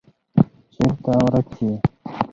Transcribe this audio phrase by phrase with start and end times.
[0.73, 1.73] چیرته ورک یې.